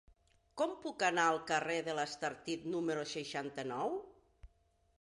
Com 0.59 0.71
puc 0.85 1.03
anar 1.07 1.25
al 1.33 1.37
carrer 1.51 1.75
de 1.89 1.95
l'Estartit 1.99 2.65
número 2.77 3.07
seixanta-nou? 3.15 3.95